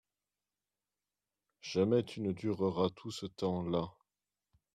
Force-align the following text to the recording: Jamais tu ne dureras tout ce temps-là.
Jamais 1.61 2.03
tu 2.03 2.21
ne 2.21 2.31
dureras 2.31 2.89
tout 2.89 3.11
ce 3.11 3.27
temps-là. 3.27 3.91